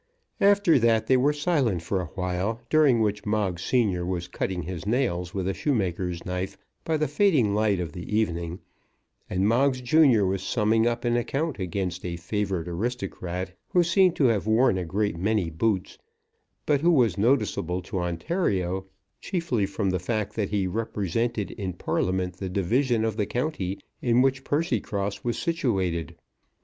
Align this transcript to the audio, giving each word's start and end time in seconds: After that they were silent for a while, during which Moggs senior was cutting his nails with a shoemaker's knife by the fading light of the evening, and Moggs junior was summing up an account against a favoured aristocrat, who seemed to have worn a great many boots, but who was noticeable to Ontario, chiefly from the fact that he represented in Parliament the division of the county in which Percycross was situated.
After 0.39 0.79
that 0.79 1.05
they 1.05 1.15
were 1.15 1.31
silent 1.31 1.83
for 1.83 2.01
a 2.01 2.07
while, 2.15 2.59
during 2.71 3.01
which 3.01 3.23
Moggs 3.27 3.63
senior 3.63 4.03
was 4.03 4.27
cutting 4.27 4.63
his 4.63 4.87
nails 4.87 5.35
with 5.35 5.47
a 5.47 5.53
shoemaker's 5.53 6.25
knife 6.25 6.57
by 6.83 6.97
the 6.97 7.07
fading 7.07 7.53
light 7.53 7.79
of 7.79 7.91
the 7.91 8.09
evening, 8.17 8.61
and 9.29 9.47
Moggs 9.47 9.79
junior 9.79 10.25
was 10.25 10.41
summing 10.41 10.87
up 10.87 11.05
an 11.05 11.15
account 11.15 11.59
against 11.59 12.03
a 12.03 12.15
favoured 12.17 12.67
aristocrat, 12.67 13.55
who 13.67 13.83
seemed 13.83 14.15
to 14.15 14.23
have 14.25 14.47
worn 14.47 14.79
a 14.79 14.85
great 14.85 15.19
many 15.19 15.51
boots, 15.51 15.99
but 16.65 16.81
who 16.81 16.89
was 16.89 17.15
noticeable 17.15 17.83
to 17.83 17.99
Ontario, 17.99 18.87
chiefly 19.19 19.67
from 19.67 19.91
the 19.91 19.99
fact 19.99 20.33
that 20.33 20.49
he 20.49 20.65
represented 20.65 21.51
in 21.51 21.73
Parliament 21.73 22.37
the 22.37 22.49
division 22.49 23.05
of 23.05 23.17
the 23.17 23.27
county 23.27 23.77
in 24.01 24.23
which 24.23 24.43
Percycross 24.43 25.23
was 25.23 25.37
situated. 25.37 26.15